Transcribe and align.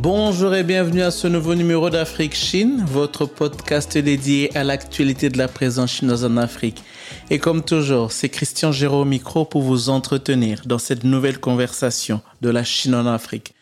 Bonjour 0.00 0.54
et 0.54 0.62
bienvenue 0.62 1.02
à 1.02 1.10
ce 1.10 1.26
nouveau 1.26 1.56
numéro 1.56 1.90
d'Afrique 1.90 2.36
Chine, 2.36 2.84
votre 2.86 3.26
podcast 3.26 3.98
dédié 3.98 4.56
à 4.56 4.62
l'actualité 4.62 5.28
de 5.28 5.38
la 5.38 5.48
présence 5.48 5.90
chinoise 5.90 6.24
en 6.24 6.36
Afrique. 6.36 6.84
Et 7.30 7.40
comme 7.40 7.64
toujours, 7.64 8.12
c'est 8.12 8.28
Christian 8.28 8.70
Géraud 8.70 9.00
au 9.00 9.04
micro 9.04 9.44
pour 9.44 9.62
vous 9.62 9.88
entretenir 9.88 10.62
dans 10.66 10.78
cette 10.78 11.02
nouvelle 11.02 11.40
conversation 11.40 12.20
de 12.42 12.48
la 12.48 12.62
Chine 12.62 12.94
en 12.94 13.06
Afrique. 13.06 13.54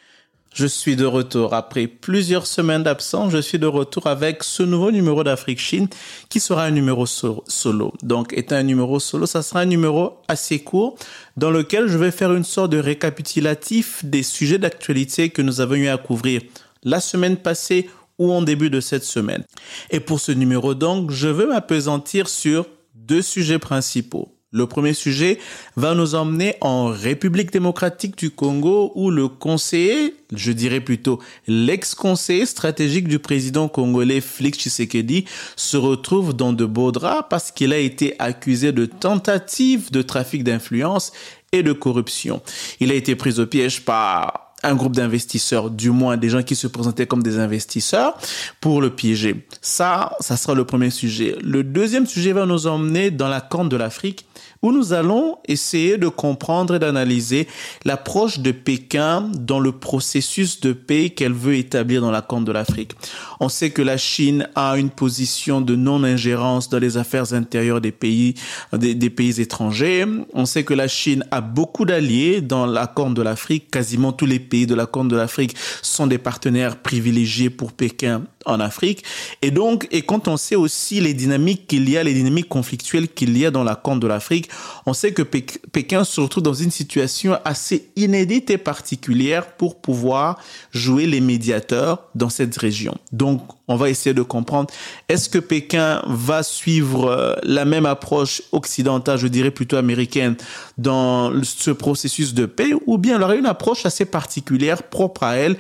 Je 0.57 0.67
suis 0.67 0.97
de 0.97 1.05
retour. 1.05 1.53
Après 1.53 1.87
plusieurs 1.87 2.47
semaines 2.47 2.83
d'absence, 2.83 3.31
je 3.31 3.37
suis 3.37 3.59
de 3.59 3.67
retour 3.67 4.07
avec 4.07 4.43
ce 4.43 4.63
nouveau 4.63 4.91
numéro 4.91 5.23
d'Afrique 5.23 5.61
Chine 5.61 5.87
qui 6.31 6.41
sera 6.41 6.65
un 6.65 6.71
numéro 6.71 7.05
solo. 7.05 7.93
Donc, 8.03 8.33
étant 8.33 8.57
un 8.57 8.63
numéro 8.63 8.99
solo, 8.99 9.27
ça 9.27 9.43
sera 9.43 9.61
un 9.61 9.67
numéro 9.67 10.15
assez 10.29 10.61
court 10.61 10.97
dans 11.37 11.51
lequel 11.51 11.89
je 11.89 11.99
vais 11.99 12.11
faire 12.11 12.33
une 12.33 12.43
sorte 12.43 12.73
de 12.73 12.79
récapitulatif 12.79 14.03
des 14.03 14.23
sujets 14.23 14.57
d'actualité 14.57 15.29
que 15.29 15.43
nous 15.43 15.61
avons 15.61 15.75
eu 15.75 15.89
à 15.89 15.99
couvrir 15.99 16.41
la 16.85 17.01
semaine 17.01 17.37
passée 17.37 17.91
ou 18.19 18.33
en 18.33 18.41
début 18.41 18.71
de 18.71 18.81
cette 18.81 19.05
semaine. 19.05 19.45
Et 19.91 20.01
pour 20.01 20.21
ce 20.21 20.33
numéro 20.33 20.73
donc, 20.75 21.11
je 21.11 21.29
veux 21.29 21.49
m'apesantir 21.49 22.31
sur 22.31 22.65
deux 22.95 23.21
sujets 23.21 23.59
principaux. 23.59 24.36
Le 24.53 24.69
premier 24.69 24.95
sujet 24.95 25.41
va 25.75 25.97
nous 25.97 26.15
emmener 26.15 26.55
en 26.61 26.87
République 26.87 27.53
démocratique 27.53 28.17
du 28.17 28.31
Congo 28.31 28.93
où 28.95 29.11
le 29.11 29.27
conseiller, 29.27 30.15
je 30.33 30.53
dirais 30.53 30.81
plutôt 30.81 31.21
l'ex-conseiller 31.49 32.47
stratégique 32.47 33.09
du 33.09 33.19
président 33.19 33.67
congolais 33.67 34.21
Félix 34.21 34.59
Tshisekedi 34.59 35.25
se 35.57 35.77
retrouve 35.77 36.33
dans 36.33 36.53
de 36.53 36.65
beaux 36.65 36.93
draps 36.93 37.27
parce 37.29 37.51
qu'il 37.51 37.73
a 37.73 37.79
été 37.79 38.15
accusé 38.21 38.71
de 38.71 38.87
tentative 38.87 39.91
de 39.91 40.01
trafic 40.01 40.45
d'influence 40.45 41.11
et 41.51 41.65
de 41.65 41.73
corruption. 41.73 42.41
Il 42.79 42.93
a 42.93 42.95
été 42.95 43.17
pris 43.17 43.41
au 43.41 43.47
piège 43.47 43.85
par 43.85 44.55
un 44.63 44.75
groupe 44.75 44.97
d'investisseurs, 44.97 45.71
du 45.71 45.91
moins 45.91 46.17
des 46.17 46.29
gens 46.29 46.43
qui 46.43 46.57
se 46.57 46.67
présentaient 46.67 47.07
comme 47.07 47.23
des 47.23 47.39
investisseurs, 47.39 48.17
pour 48.61 48.81
le 48.81 48.91
piéger. 48.91 49.47
Ça, 49.61 50.17
ça 50.21 50.37
sera 50.37 50.55
le 50.55 50.65
premier 50.65 50.91
sujet. 50.91 51.37
Le 51.43 51.63
deuxième 51.63 52.07
sujet 52.07 52.33
va 52.33 52.47
nous 52.47 52.67
emmener 52.67 53.11
dans 53.11 53.29
la 53.29 53.41
corne 53.41 53.69
de 53.69 53.77
l'Afrique 53.77 54.27
où 54.63 54.73
nous 54.73 54.93
allons 54.93 55.39
essayer 55.47 55.99
de 55.99 56.09
comprendre 56.09 56.77
et 56.77 56.79
d'analyser 56.79 57.47
l'approche 57.85 58.41
de 58.41 58.53
Pékin 58.53 59.31
dans 59.39 59.61
le 59.61 59.73
processus 59.73 60.61
de 60.61 60.73
paix 60.73 61.11
qu'elle 61.11 61.33
veut 61.33 61.57
établir 61.57 62.01
dans 62.01 62.11
la 62.11 62.23
Corne 62.23 62.45
de 62.45 62.53
l'Afrique. 62.53 62.93
On 63.41 63.49
sait 63.49 63.71
que 63.71 63.83
la 63.83 63.97
Chine 63.97 64.49
a 64.55 64.77
une 64.77 64.91
position 64.91 65.61
de 65.61 65.77
non-ingérence 65.77 66.69
dans 66.69 66.79
les 66.79 66.97
affaires 66.97 67.33
intérieures 67.33 67.81
des 67.81 67.93
pays, 67.93 68.35
des, 68.73 68.95
des, 68.95 69.11
pays 69.11 69.41
étrangers. 69.41 70.05
On 70.33 70.47
sait 70.47 70.65
que 70.65 70.75
la 70.75 70.89
Chine 70.89 71.25
a 71.31 71.41
beaucoup 71.41 71.85
d'alliés 71.85 72.41
dans 72.41 72.67
la 72.67 72.87
Corne 72.87 73.15
de 73.15 73.23
l'Afrique. 73.23 73.71
Quasiment 73.71 74.13
tous 74.13 74.27
les 74.27 74.41
pays 74.41 74.67
de 74.67 74.75
la 74.75 74.87
Corne 74.87 75.09
de 75.09 75.17
l'Afrique 75.17 75.55
sont 75.83 76.07
des 76.07 76.19
partenaires 76.19 76.77
privilégiés 76.77 77.51
pour 77.51 77.73
Pékin 77.73 78.23
en 78.47 78.61
Afrique. 78.61 79.05
Et 79.43 79.51
donc, 79.51 79.87
et 79.91 80.03
quand 80.03 80.29
on 80.29 80.37
sait 80.37 80.55
aussi 80.55 81.01
les 81.01 81.15
dynamiques 81.15 81.67
qu'il 81.67 81.89
y 81.91 81.97
a, 81.97 82.03
les 82.03 82.15
dynamiques 82.15 82.49
conflictuelles 82.49 83.09
qu'il 83.09 83.37
y 83.37 83.45
a 83.45 83.51
dans 83.51 83.65
la 83.65 83.75
Corne 83.75 84.01
de 84.01 84.07
l'Afrique, 84.07 84.49
on 84.87 84.93
sait 84.93 85.13
que 85.13 85.23
Pékin 85.23 86.05
se 86.05 86.21
retrouve 86.21 86.43
dans 86.43 86.55
une 86.55 86.71
situation 86.71 87.39
assez 87.45 87.91
inédite 87.97 88.51
et 88.51 88.59
particulière 88.59 89.47
pour 89.53 89.81
pouvoir 89.81 90.39
jouer 90.73 91.07
les 91.07 91.21
médiateurs 91.21 92.05
dans 92.15 92.29
cette 92.29 92.57
région. 92.57 92.97
Donc, 93.13 93.43
on 93.69 93.77
va 93.77 93.91
essayer 93.91 94.15
de 94.15 94.23
comprendre, 94.23 94.73
est-ce 95.09 95.29
que 95.29 95.39
Pékin 95.39 96.03
va 96.07 96.43
suivre 96.43 97.09
euh, 97.09 97.35
la 97.43 97.65
même 97.65 97.87
approche 97.87 98.43
occidentale, 98.53 99.19
je 99.19 99.27
dirais 99.27 99.51
plutôt 99.51 99.77
américaine, 99.77 100.37
dans 100.79 101.33
ce 101.43 101.71
processus 101.71 102.35
de 102.35 102.47
paix, 102.47 102.73
ou 102.87 102.99
bien 102.99 103.17
elle 103.17 103.23
aura 103.23 103.35
une 103.35 103.47
approche 103.47 103.87
assez 103.87 104.05
particulière, 104.05 104.85
propre 104.85 105.25
à 105.25 105.37
elle, 105.37 105.57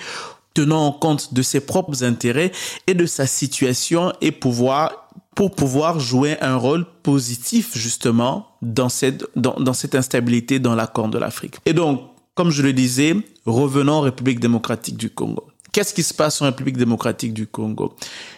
tenant 0.54 0.90
compte 0.90 1.34
de 1.34 1.42
ses 1.42 1.60
propres 1.60 2.02
intérêts 2.02 2.50
et 2.86 2.94
de 2.94 3.04
sa 3.04 3.26
situation 3.26 4.12
et 4.22 4.32
pouvoir 4.32 5.05
pour 5.36 5.54
pouvoir 5.54 6.00
jouer 6.00 6.36
un 6.40 6.56
rôle 6.56 6.86
positif 7.02 7.76
justement 7.76 8.48
dans 8.62 8.88
cette 8.88 9.24
dans, 9.36 9.74
cette 9.74 9.94
instabilité 9.94 10.58
dans 10.58 10.74
la 10.74 10.88
Corne 10.88 11.10
de 11.10 11.18
l'Afrique. 11.18 11.56
Et 11.66 11.74
donc, 11.74 12.00
comme 12.34 12.50
je 12.50 12.62
le 12.62 12.72
disais, 12.72 13.14
revenons 13.44 13.92
en 13.92 14.00
République 14.00 14.40
démocratique 14.40 14.96
du 14.96 15.10
Congo. 15.10 15.44
Qu'est-ce 15.72 15.92
qui 15.92 16.02
se 16.02 16.14
passe 16.14 16.40
en 16.40 16.46
République 16.46 16.78
démocratique 16.78 17.34
du 17.34 17.46
Congo? 17.46 17.94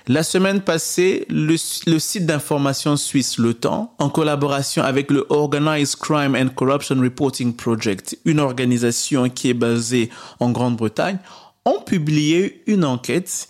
La 0.09 0.25
semaine 0.25 0.61
passée, 0.61 1.25
le, 1.29 1.55
le 1.87 1.99
site 2.01 2.27
d'information 2.27 2.97
suisse 2.97 3.39
Le 3.39 3.55
Temps, 3.55 3.95
en 4.01 4.09
collaboration 4.09 4.83
avec 4.83 5.13
le 5.13 5.25
Organized 5.29 6.01
Crime 6.01 6.35
and 6.35 6.49
Corruption 6.57 6.97
Reporting 7.01 7.55
Project, 7.55 8.19
une 8.25 8.41
organisation 8.41 9.29
qui 9.29 9.51
est 9.51 9.55
basée 9.55 10.11
en 10.41 10.51
Grande-Bretagne, 10.51 11.19
ont 11.65 11.81
publié 11.81 12.63
une 12.67 12.85
enquête 12.85 13.49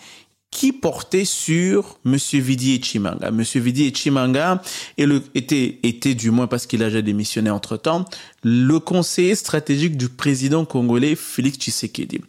qui 0.50 0.72
portait 0.72 1.24
sur 1.24 1.98
Monsieur 2.04 2.40
Vidi 2.40 2.80
Chimanga. 2.82 3.30
Monsieur 3.30 3.60
Vidi 3.60 3.92
Chimanga 3.94 4.62
était, 4.96 5.78
était 5.82 6.14
du 6.14 6.30
moins 6.30 6.46
parce 6.46 6.66
qu'il 6.66 6.82
a 6.82 6.86
déjà 6.86 7.02
démissionné 7.02 7.50
entre 7.50 7.76
temps, 7.76 8.04
le 8.42 8.78
conseiller 8.78 9.34
stratégique 9.34 9.96
du 9.96 10.08
président 10.08 10.64
congolais 10.64 11.16
Félix 11.16 11.58
Tshisekedi. 11.58 12.20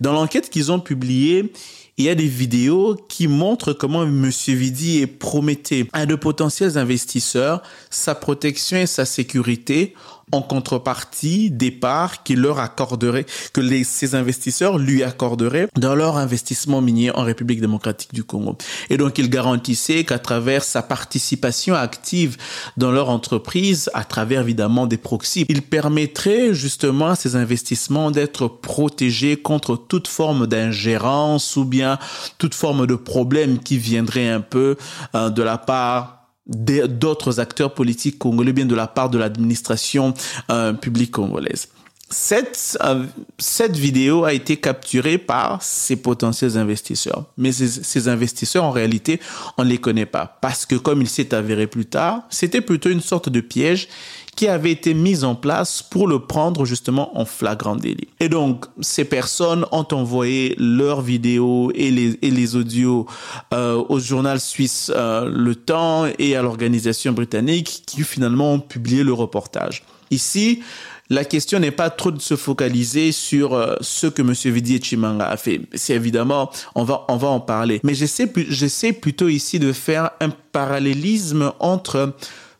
Dans 0.00 0.12
l'enquête 0.12 0.48
qu'ils 0.48 0.72
ont 0.72 0.80
publiée, 0.80 1.52
il 1.98 2.04
y 2.04 2.08
a 2.10 2.14
des 2.14 2.26
vidéos 2.26 2.94
qui 3.08 3.26
montrent 3.26 3.72
comment 3.72 4.04
Monsieur 4.04 4.54
Vidi 4.54 5.06
prometté 5.06 5.88
à 5.92 6.04
de 6.04 6.14
potentiels 6.14 6.76
investisseurs 6.76 7.62
sa 7.90 8.14
protection 8.14 8.76
et 8.76 8.86
sa 8.86 9.06
sécurité 9.06 9.94
en 10.32 10.42
contrepartie 10.42 11.50
des 11.52 11.70
parts 11.70 12.24
qu'il 12.24 12.40
leur 12.40 12.58
accorderait, 12.58 13.26
que 13.52 13.60
les, 13.60 13.84
ces 13.84 14.16
investisseurs 14.16 14.76
lui 14.76 15.04
accorderaient 15.04 15.68
dans 15.76 15.94
leur 15.94 16.16
investissement 16.16 16.80
minier 16.80 17.12
en 17.12 17.22
République 17.22 17.60
démocratique 17.60 18.12
du 18.12 18.24
Congo. 18.24 18.56
Et 18.90 18.96
donc, 18.96 19.18
il 19.18 19.30
garantissait 19.30 20.02
qu'à 20.04 20.18
travers 20.18 20.64
sa 20.64 20.82
participation 20.82 21.74
active 21.74 22.36
dans 22.76 22.90
leur 22.90 23.08
entreprise, 23.08 23.88
à 23.94 24.02
travers 24.02 24.40
évidemment 24.40 24.86
des 24.86 24.96
proxys, 24.96 25.46
il 25.48 25.62
permettrait 25.62 26.54
justement 26.54 27.10
à 27.10 27.16
ces 27.16 27.36
investissements 27.36 28.10
d'être 28.10 28.48
protégés 28.48 29.36
contre 29.36 29.76
toute 29.76 30.08
forme 30.08 30.48
d'ingérence 30.48 31.56
ou 31.56 31.64
bien 31.64 31.98
toute 32.38 32.54
forme 32.54 32.86
de 32.86 32.96
problème 32.96 33.60
qui 33.60 33.78
viendrait 33.78 34.28
un 34.28 34.40
peu 34.40 34.76
euh, 35.14 35.30
de 35.30 35.42
la 35.42 35.58
part 35.58 36.25
d'autres 36.46 37.40
acteurs 37.40 37.74
politiques 37.74 38.18
congolais, 38.18 38.52
bien 38.52 38.66
de 38.66 38.74
la 38.74 38.86
part 38.86 39.10
de 39.10 39.18
l'administration 39.18 40.14
euh, 40.50 40.72
publique 40.72 41.10
congolaise. 41.10 41.68
Cette, 42.08 42.78
euh, 42.84 43.04
cette 43.36 43.76
vidéo 43.76 44.24
a 44.24 44.32
été 44.32 44.58
capturée 44.58 45.18
par 45.18 45.60
ces 45.60 45.96
potentiels 45.96 46.56
investisseurs. 46.56 47.24
Mais 47.36 47.50
ces, 47.50 47.66
ces, 47.66 48.06
investisseurs, 48.06 48.62
en 48.62 48.70
réalité, 48.70 49.20
on 49.58 49.64
ne 49.64 49.70
les 49.70 49.78
connaît 49.78 50.06
pas. 50.06 50.38
Parce 50.40 50.66
que, 50.66 50.76
comme 50.76 51.02
il 51.02 51.08
s'est 51.08 51.34
avéré 51.34 51.66
plus 51.66 51.86
tard, 51.86 52.22
c'était 52.30 52.60
plutôt 52.60 52.90
une 52.90 53.00
sorte 53.00 53.28
de 53.28 53.40
piège 53.40 53.88
qui 54.36 54.46
avait 54.48 54.70
été 54.70 54.94
mise 54.94 55.24
en 55.24 55.34
place 55.34 55.82
pour 55.82 56.06
le 56.06 56.20
prendre 56.20 56.66
justement 56.66 57.18
en 57.18 57.24
flagrant 57.24 57.74
délit. 57.74 58.08
Et 58.20 58.28
donc, 58.28 58.66
ces 58.80 59.04
personnes 59.04 59.64
ont 59.72 59.86
envoyé 59.92 60.54
leurs 60.58 61.00
vidéos 61.00 61.72
et 61.74 61.90
les, 61.90 62.18
et 62.20 62.30
les 62.30 62.54
audios 62.54 63.06
euh, 63.54 63.82
au 63.88 63.98
journal 63.98 64.38
suisse 64.38 64.92
euh, 64.94 65.28
Le 65.32 65.54
Temps 65.54 66.04
et 66.18 66.36
à 66.36 66.42
l'organisation 66.42 67.12
britannique 67.12 67.82
qui 67.86 68.02
finalement 68.02 68.52
ont 68.52 68.60
publié 68.60 69.02
le 69.02 69.14
reportage. 69.14 69.82
Ici, 70.10 70.62
la 71.08 71.24
question 71.24 71.58
n'est 71.58 71.70
pas 71.70 71.88
trop 71.88 72.10
de 72.10 72.20
se 72.20 72.36
focaliser 72.36 73.12
sur 73.12 73.54
euh, 73.54 73.76
ce 73.80 74.06
que 74.06 74.22
Monsieur 74.22 74.50
Vidi 74.50 74.80
Chimanga 74.82 75.26
a 75.26 75.36
fait. 75.36 75.62
C'est 75.72 75.94
évidemment, 75.94 76.50
on 76.74 76.84
va, 76.84 77.04
on 77.08 77.16
va 77.16 77.28
en 77.28 77.40
parler. 77.40 77.80
Mais 77.84 77.94
j'essaie, 77.94 78.30
j'essaie 78.48 78.92
plutôt 78.92 79.28
ici 79.28 79.58
de 79.58 79.72
faire 79.72 80.10
un 80.20 80.30
parallélisme 80.52 81.52
entre 81.60 82.14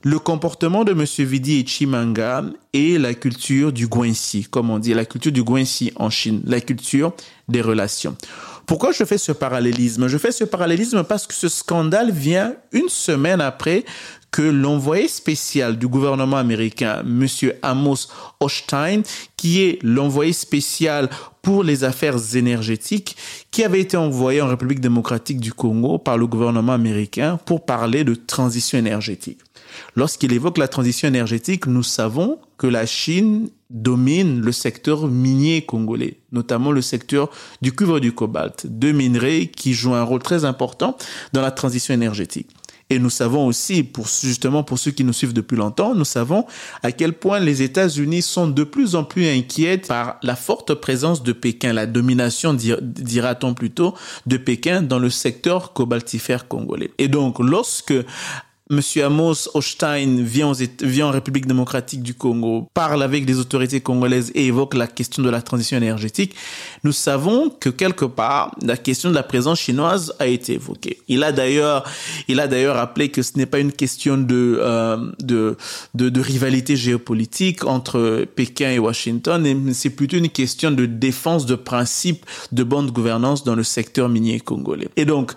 le 0.06 0.20
comportement 0.20 0.85
de 0.85 0.93
M. 0.93 1.26
Vidi 1.26 1.58
et 1.58 1.67
Chimanga 1.67 2.44
et 2.73 2.97
la 2.97 3.12
culture 3.12 3.73
du 3.73 3.88
Guanxi, 3.88 4.44
comme 4.44 4.70
on 4.70 4.79
dit, 4.79 4.94
la 4.94 5.05
culture 5.05 5.32
du 5.32 5.43
Guanxi 5.43 5.93
en 5.97 6.11
Chine, 6.11 6.43
la 6.47 6.61
culture 6.61 7.12
des 7.49 7.61
relations. 7.61 8.17
Pourquoi 8.67 8.93
je 8.93 9.03
fais 9.03 9.19
ce 9.19 9.32
parallélisme? 9.32 10.06
Je 10.06 10.17
fais 10.17 10.31
ce 10.31 10.44
parallélisme 10.44 11.03
parce 11.03 11.26
que 11.26 11.35
ce 11.35 11.49
scandale 11.49 12.12
vient 12.12 12.55
une 12.70 12.88
semaine 12.88 13.41
après 13.41 13.85
que 14.31 14.43
l'envoyé 14.43 15.08
spécial 15.08 15.76
du 15.76 15.88
gouvernement 15.88 16.37
américain, 16.37 17.03
Monsieur 17.05 17.56
Amos 17.62 18.06
Hochstein, 18.38 19.03
qui 19.37 19.62
est 19.62 19.81
l'envoyé 19.82 20.32
spécial 20.32 21.11
pour 21.43 21.64
les 21.64 21.82
affaires 21.82 22.37
énergétiques, 22.37 23.17
qui 23.50 23.64
avait 23.64 23.81
été 23.81 23.97
envoyé 23.97 24.41
en 24.41 24.47
République 24.47 24.81
démocratique 24.81 25.41
du 25.41 25.53
Congo 25.53 25.99
par 25.99 26.17
le 26.17 26.29
gouvernement 26.29 26.75
américain 26.75 27.41
pour 27.44 27.64
parler 27.64 28.05
de 28.05 28.14
transition 28.14 28.79
énergétique. 28.79 29.41
Lorsqu'il 29.94 30.32
évoque 30.32 30.58
la 30.58 30.68
transition 30.68 31.08
énergétique, 31.08 31.66
nous 31.66 31.82
savons 31.82 32.38
que 32.58 32.66
la 32.66 32.86
Chine 32.86 33.50
domine 33.70 34.40
le 34.40 34.52
secteur 34.52 35.08
minier 35.08 35.62
congolais, 35.62 36.18
notamment 36.32 36.70
le 36.70 36.82
secteur 36.82 37.30
du 37.62 37.72
cuivre 37.72 38.00
du 38.00 38.12
cobalt, 38.12 38.66
deux 38.66 38.92
minerais 38.92 39.46
qui 39.46 39.74
jouent 39.74 39.94
un 39.94 40.02
rôle 40.02 40.22
très 40.22 40.44
important 40.44 40.96
dans 41.32 41.42
la 41.42 41.50
transition 41.50 41.92
énergétique. 41.92 42.48
Et 42.88 43.00
nous 43.00 43.10
savons 43.10 43.46
aussi, 43.46 43.82
pour, 43.82 44.06
justement 44.06 44.62
pour 44.62 44.78
ceux 44.78 44.92
qui 44.92 45.02
nous 45.02 45.12
suivent 45.12 45.32
depuis 45.32 45.56
longtemps, 45.56 45.94
nous 45.94 46.04
savons 46.04 46.46
à 46.84 46.92
quel 46.92 47.14
point 47.14 47.40
les 47.40 47.62
États-Unis 47.62 48.22
sont 48.22 48.46
de 48.46 48.62
plus 48.62 48.94
en 48.94 49.02
plus 49.02 49.26
inquiets 49.26 49.78
par 49.78 50.19
la 50.22 50.36
forte 50.36 50.72
présence 50.74 51.24
de 51.24 51.32
Pékin, 51.32 51.72
la 51.72 51.86
domination, 51.86 52.54
dira-t-on 52.54 53.54
plutôt, 53.54 53.94
de 54.26 54.36
Pékin 54.36 54.82
dans 54.82 55.00
le 55.00 55.10
secteur 55.10 55.72
cobaltifère 55.72 56.46
congolais. 56.46 56.92
Et 56.98 57.08
donc, 57.08 57.40
lorsque 57.40 57.94
Monsieur 58.68 59.04
Amos 59.04 59.48
Hochstein 59.54 60.22
vient, 60.24 60.50
vient 60.80 61.06
en 61.06 61.10
République 61.12 61.46
démocratique 61.46 62.02
du 62.02 62.14
Congo, 62.14 62.68
parle 62.74 63.00
avec 63.04 63.24
les 63.24 63.38
autorités 63.38 63.80
congolaises 63.80 64.32
et 64.34 64.46
évoque 64.46 64.74
la 64.74 64.88
question 64.88 65.22
de 65.22 65.30
la 65.30 65.40
transition 65.40 65.76
énergétique. 65.76 66.34
Nous 66.82 66.90
savons 66.90 67.48
que 67.48 67.68
quelque 67.68 68.04
part, 68.04 68.56
la 68.60 68.76
question 68.76 69.10
de 69.10 69.14
la 69.14 69.22
présence 69.22 69.60
chinoise 69.60 70.12
a 70.18 70.26
été 70.26 70.54
évoquée. 70.54 70.98
Il 71.06 71.22
a 71.22 71.30
d'ailleurs, 71.30 71.84
il 72.26 72.40
a 72.40 72.48
d'ailleurs 72.48 72.74
rappelé 72.74 73.08
que 73.10 73.22
ce 73.22 73.36
n'est 73.36 73.46
pas 73.46 73.60
une 73.60 73.70
question 73.70 74.18
de, 74.18 74.58
euh, 74.60 74.96
de, 75.20 75.56
de, 75.94 76.08
de, 76.08 76.20
rivalité 76.20 76.74
géopolitique 76.74 77.64
entre 77.64 78.26
Pékin 78.34 78.72
et 78.72 78.80
Washington, 78.80 79.72
c'est 79.74 79.90
plutôt 79.90 80.16
une 80.16 80.30
question 80.30 80.72
de 80.72 80.86
défense 80.86 81.46
de 81.46 81.54
principes 81.54 82.26
de 82.50 82.64
bonne 82.64 82.90
gouvernance 82.90 83.44
dans 83.44 83.54
le 83.54 83.62
secteur 83.62 84.08
minier 84.08 84.40
congolais. 84.40 84.88
Et 84.96 85.04
donc, 85.04 85.34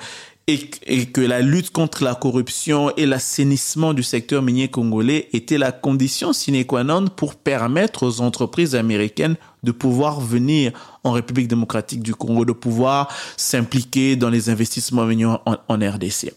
et, 0.50 1.06
que 1.06 1.22
la 1.22 1.42
lutte 1.42 1.72
contre 1.72 2.04
la 2.04 2.16
corruption 2.16 2.92
et 2.98 3.06
l'assainissement 3.06 3.94
du 3.94 4.04
secteur 4.04 4.42
minier 4.42 4.68
congolais 4.68 5.30
était 5.34 5.58
la 5.58 5.72
condition 5.72 6.34
sine 6.34 6.66
qua 6.66 6.84
non 6.84 7.06
pour 7.08 7.36
permettre 7.36 8.04
aux 8.04 8.22
entreprises 8.22 8.76
américaines 8.76 9.36
de 9.64 9.72
pouvoir 9.72 10.20
venir 10.20 10.72
en 11.04 11.12
République 11.12 11.48
démocratique 11.48 12.02
du 12.02 12.16
Congo, 12.16 12.46
de 12.46 12.54
pouvoir 12.54 13.10
s'impliquer 13.38 14.16
dans 14.16 14.30
les 14.30 14.50
investissements 14.50 15.06
venus 15.06 15.28
en, 15.28 15.58
en 15.68 15.76
RDC. 15.76 16.34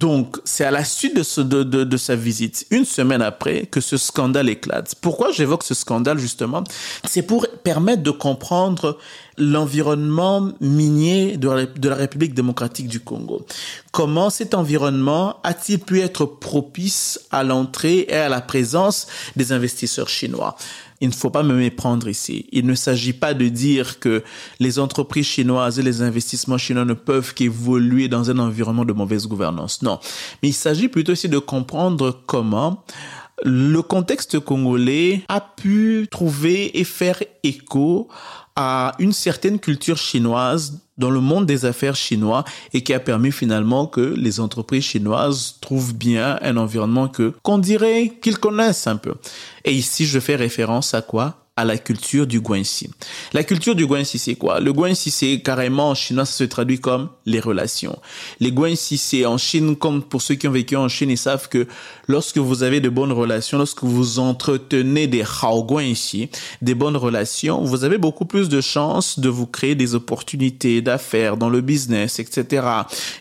Donc, 0.00 0.38
c'est 0.44 0.64
à 0.64 0.70
la 0.70 0.82
suite 0.82 1.14
de, 1.14 1.96
sa 1.98 2.16
visite, 2.16 2.66
une 2.70 2.86
semaine 2.86 3.20
après, 3.20 3.66
que 3.66 3.82
ce 3.82 3.98
scandale 3.98 4.48
éclate. 4.48 4.94
Pourquoi 5.02 5.30
j'évoque 5.30 5.62
ce 5.62 5.74
scandale, 5.74 6.18
justement? 6.18 6.64
C'est 7.04 7.20
pour 7.20 7.46
permettre 7.62 8.02
de 8.02 8.10
comprendre 8.10 8.96
l'environnement 9.36 10.52
minier 10.62 11.36
de 11.36 11.50
la, 11.50 11.66
de 11.66 11.88
la 11.90 11.96
République 11.96 12.32
démocratique 12.32 12.88
du 12.88 13.00
Congo. 13.00 13.44
Comment 13.92 14.30
cet 14.30 14.54
environnement 14.54 15.36
a-t-il 15.44 15.78
pu 15.80 16.00
être 16.00 16.24
propice 16.24 17.20
à 17.30 17.44
l'entrée 17.44 18.06
et 18.08 18.14
à 18.14 18.30
la 18.30 18.40
présence 18.40 19.06
des 19.36 19.52
investisseurs 19.52 20.08
chinois? 20.08 20.56
Il 21.00 21.08
ne 21.08 21.14
faut 21.14 21.30
pas 21.30 21.42
me 21.42 21.54
méprendre 21.54 22.08
ici. 22.08 22.46
Il 22.52 22.66
ne 22.66 22.74
s'agit 22.74 23.12
pas 23.12 23.34
de 23.34 23.48
dire 23.48 23.98
que 24.00 24.22
les 24.58 24.78
entreprises 24.78 25.26
chinoises 25.26 25.78
et 25.78 25.82
les 25.82 26.02
investissements 26.02 26.58
chinois 26.58 26.84
ne 26.84 26.94
peuvent 26.94 27.32
qu'évoluer 27.34 28.08
dans 28.08 28.30
un 28.30 28.38
environnement 28.38 28.84
de 28.84 28.92
mauvaise 28.92 29.26
gouvernance. 29.26 29.82
Non. 29.82 29.98
Mais 30.42 30.50
il 30.50 30.54
s'agit 30.54 30.88
plutôt 30.88 31.12
aussi 31.12 31.28
de 31.28 31.38
comprendre 31.38 32.20
comment 32.26 32.84
le 33.42 33.80
contexte 33.80 34.38
congolais 34.38 35.22
a 35.28 35.40
pu 35.40 36.06
trouver 36.10 36.78
et 36.78 36.84
faire 36.84 37.22
écho 37.42 38.08
à 38.54 38.94
une 38.98 39.12
certaine 39.12 39.58
culture 39.58 39.96
chinoise 39.96 40.80
dans 41.00 41.10
le 41.10 41.20
monde 41.20 41.46
des 41.46 41.64
affaires 41.64 41.96
chinois 41.96 42.44
et 42.72 42.82
qui 42.82 42.94
a 42.94 43.00
permis 43.00 43.32
finalement 43.32 43.86
que 43.86 44.14
les 44.16 44.38
entreprises 44.38 44.84
chinoises 44.84 45.56
trouvent 45.60 45.94
bien 45.94 46.38
un 46.42 46.56
environnement 46.56 47.08
que 47.08 47.34
qu'on 47.42 47.58
dirait 47.58 48.12
qu'ils 48.22 48.38
connaissent 48.38 48.86
un 48.86 48.96
peu. 48.96 49.14
Et 49.64 49.72
ici, 49.72 50.06
je 50.06 50.20
fais 50.20 50.36
référence 50.36 50.94
à 50.94 51.02
quoi? 51.02 51.39
À 51.60 51.64
la 51.64 51.76
culture 51.76 52.26
du 52.26 52.40
Guanxi. 52.40 52.88
La 53.34 53.44
culture 53.44 53.74
du 53.74 53.86
Guanxi, 53.86 54.18
c'est 54.18 54.34
quoi? 54.34 54.60
Le 54.60 54.72
Guanxi, 54.72 55.10
c'est 55.10 55.42
carrément 55.42 55.90
en 55.90 55.94
chinois, 55.94 56.24
ça 56.24 56.32
se 56.32 56.44
traduit 56.44 56.78
comme 56.78 57.10
les 57.26 57.38
relations. 57.38 57.98
Les 58.40 58.50
Guanxi, 58.50 58.96
c'est 58.96 59.26
en 59.26 59.36
Chine, 59.36 59.76
comme 59.76 60.02
pour 60.02 60.22
ceux 60.22 60.36
qui 60.36 60.48
ont 60.48 60.52
vécu 60.52 60.74
en 60.76 60.88
Chine, 60.88 61.10
ils 61.10 61.18
savent 61.18 61.50
que 61.50 61.66
lorsque 62.08 62.38
vous 62.38 62.62
avez 62.62 62.80
de 62.80 62.88
bonnes 62.88 63.12
relations, 63.12 63.58
lorsque 63.58 63.82
vous 63.82 64.18
entretenez 64.18 65.06
des 65.06 65.22
Hao 65.22 65.62
Guanxi, 65.62 66.30
des 66.62 66.74
bonnes 66.74 66.96
relations, 66.96 67.62
vous 67.62 67.84
avez 67.84 67.98
beaucoup 67.98 68.24
plus 68.24 68.48
de 68.48 68.62
chances 68.62 69.18
de 69.18 69.28
vous 69.28 69.46
créer 69.46 69.74
des 69.74 69.94
opportunités 69.94 70.80
d'affaires 70.80 71.36
dans 71.36 71.50
le 71.50 71.60
business, 71.60 72.20
etc. 72.20 72.66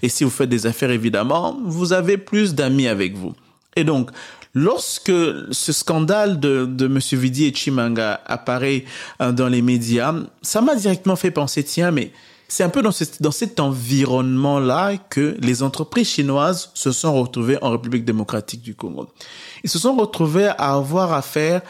Et 0.01 0.07
si 0.07 0.23
vous 0.23 0.29
faites 0.29 0.49
des 0.49 0.65
affaires, 0.65 0.91
évidemment, 0.91 1.59
vous 1.65 1.91
avez 1.91 2.17
plus 2.17 2.55
d'amis 2.55 2.87
avec 2.87 3.17
vous. 3.17 3.33
Et 3.75 3.83
donc, 3.83 4.11
Lorsque 4.55 5.11
ce 5.51 5.71
scandale 5.71 6.39
de, 6.39 6.65
de 6.65 6.85
M. 6.85 6.99
Vidi 7.19 7.45
et 7.45 7.53
Chimanga 7.53 8.21
apparaît 8.25 8.85
euh, 9.21 9.31
dans 9.31 9.47
les 9.47 9.61
médias, 9.61 10.13
ça 10.41 10.61
m'a 10.61 10.75
directement 10.75 11.15
fait 11.15 11.31
penser, 11.31 11.63
tiens, 11.63 11.91
mais 11.91 12.11
c'est 12.47 12.63
un 12.63 12.69
peu 12.69 12.81
dans, 12.81 12.91
dans 13.19 13.31
cet 13.31 13.59
environnement-là 13.59 14.97
que 14.97 15.37
les 15.39 15.61
entreprises 15.61 16.09
chinoises 16.09 16.71
se 16.73 16.91
sont 16.91 17.13
retrouvées 17.13 17.59
en 17.61 17.71
République 17.71 18.05
démocratique 18.05 18.61
du 18.61 18.73
Congo. 18.73 19.07
Ils 19.63 19.69
se 19.69 19.77
sont 19.77 19.95
retrouvés 19.95 20.47
à 20.47 20.73
avoir 20.73 21.13
affaire 21.13 21.61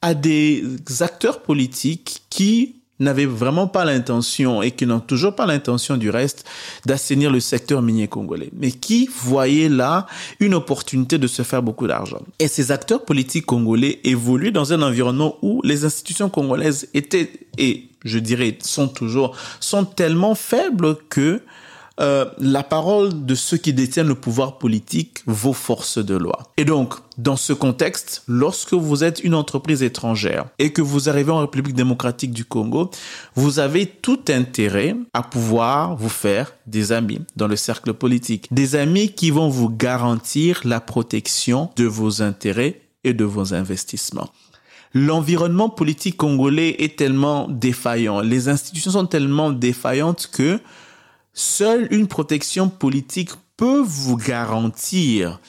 à 0.00 0.14
des 0.14 0.64
acteurs 1.00 1.42
politiques 1.42 2.22
qui 2.30 2.81
n'avaient 3.00 3.26
vraiment 3.26 3.66
pas 3.66 3.84
l'intention 3.84 4.62
et 4.62 4.70
qui 4.70 4.86
n'ont 4.86 5.00
toujours 5.00 5.34
pas 5.34 5.46
l'intention 5.46 5.96
du 5.96 6.10
reste 6.10 6.44
d'assainir 6.86 7.30
le 7.30 7.40
secteur 7.40 7.82
minier 7.82 8.08
congolais, 8.08 8.50
mais 8.56 8.70
qui 8.70 9.08
voyaient 9.12 9.68
là 9.68 10.06
une 10.40 10.54
opportunité 10.54 11.18
de 11.18 11.26
se 11.26 11.42
faire 11.42 11.62
beaucoup 11.62 11.86
d'argent? 11.86 12.20
Et 12.38 12.48
ces 12.48 12.70
acteurs 12.70 13.04
politiques 13.04 13.46
congolais 13.46 14.00
évoluent 14.04 14.52
dans 14.52 14.72
un 14.72 14.82
environnement 14.82 15.36
où 15.42 15.60
les 15.64 15.84
institutions 15.84 16.28
congolaises 16.28 16.88
étaient 16.94 17.30
et 17.58 17.88
je 18.04 18.18
dirais 18.18 18.58
sont 18.62 18.88
toujours 18.88 19.36
sont 19.60 19.84
tellement 19.84 20.34
faibles 20.34 20.96
que 21.08 21.42
euh, 22.02 22.26
la 22.38 22.62
parole 22.62 23.24
de 23.24 23.34
ceux 23.34 23.56
qui 23.56 23.72
détiennent 23.72 24.08
le 24.08 24.14
pouvoir 24.14 24.58
politique 24.58 25.18
vaut 25.26 25.52
force 25.52 25.98
de 25.98 26.16
loi. 26.16 26.50
Et 26.56 26.64
donc, 26.64 26.94
dans 27.16 27.36
ce 27.36 27.52
contexte, 27.52 28.24
lorsque 28.26 28.74
vous 28.74 29.04
êtes 29.04 29.22
une 29.22 29.34
entreprise 29.34 29.82
étrangère 29.82 30.46
et 30.58 30.72
que 30.72 30.82
vous 30.82 31.08
arrivez 31.08 31.30
en 31.30 31.40
République 31.40 31.76
démocratique 31.76 32.32
du 32.32 32.44
Congo, 32.44 32.90
vous 33.36 33.60
avez 33.60 33.86
tout 33.86 34.20
intérêt 34.28 34.96
à 35.12 35.22
pouvoir 35.22 35.96
vous 35.96 36.08
faire 36.08 36.54
des 36.66 36.90
amis 36.90 37.20
dans 37.36 37.46
le 37.46 37.56
cercle 37.56 37.94
politique. 37.94 38.48
Des 38.50 38.74
amis 38.74 39.10
qui 39.10 39.30
vont 39.30 39.48
vous 39.48 39.68
garantir 39.68 40.60
la 40.64 40.80
protection 40.80 41.70
de 41.76 41.84
vos 41.84 42.20
intérêts 42.20 42.80
et 43.04 43.14
de 43.14 43.24
vos 43.24 43.54
investissements 43.54 44.30
l'environnement 44.94 45.70
politique 45.70 46.18
congolais 46.18 46.76
est 46.78 46.98
tellement 46.98 47.48
défaillant, 47.48 48.20
les 48.20 48.48
institutions 48.48 48.90
sont 48.90 49.06
tellement 49.06 49.50
défaillantes 49.50 50.28
que 50.30 50.60
Seule 51.34 51.88
une 51.90 52.08
protection 52.08 52.68
politique 52.68 53.30
peut 53.56 53.82
vous 53.84 54.16
garantir 54.16 55.40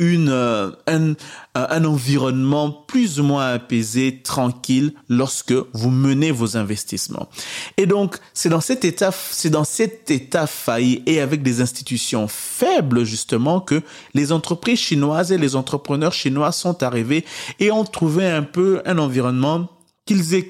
une, 0.00 0.30
euh, 0.30 0.70
un, 0.86 1.14
un, 1.54 1.84
environnement 1.84 2.70
plus 2.70 3.20
ou 3.20 3.22
moins 3.22 3.52
apaisé, 3.52 4.22
tranquille 4.22 4.94
lorsque 5.10 5.52
vous 5.74 5.90
menez 5.90 6.30
vos 6.30 6.56
investissements. 6.56 7.28
Et 7.76 7.84
donc, 7.84 8.16
c'est 8.32 8.48
dans 8.48 8.62
cet 8.62 8.84
état, 8.86 9.12
c'est 9.12 9.50
dans 9.50 9.64
cet 9.64 10.10
état 10.10 10.46
failli 10.46 11.02
et 11.04 11.20
avec 11.20 11.42
des 11.42 11.60
institutions 11.60 12.28
faibles, 12.28 13.04
justement, 13.04 13.60
que 13.60 13.82
les 14.14 14.32
entreprises 14.32 14.80
chinoises 14.80 15.32
et 15.32 15.38
les 15.38 15.54
entrepreneurs 15.54 16.14
chinois 16.14 16.50
sont 16.50 16.82
arrivés 16.82 17.26
et 17.58 17.70
ont 17.70 17.84
trouvé 17.84 18.26
un 18.26 18.42
peu 18.42 18.80
un 18.86 18.96
environnement 18.96 19.68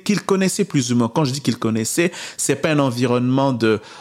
qu'ils 0.04 0.22
connaissaient 0.22 0.64
plus 0.64 0.92
ou 0.92 0.96
moins. 0.96 1.08
Quand 1.08 1.24
je 1.24 1.32
dis 1.32 1.40
qu'ils 1.40 1.58
connaissaient, 1.58 2.12
c'est 2.36 2.56
pas 2.56 2.70
un 2.70 2.78
environnement 2.78 3.52